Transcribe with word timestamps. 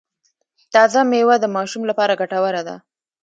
تازه 0.73 0.99
میوه 1.11 1.35
د 1.39 1.45
ماشوم 1.55 1.83
لپاره 1.89 2.19
ګټوره 2.21 2.61
ده۔ 2.67 2.75